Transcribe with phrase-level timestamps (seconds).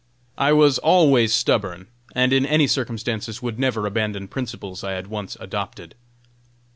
[0.39, 5.37] I was always stubborn, and in any circumstances would never abandon principles I had once
[5.39, 5.93] adopted.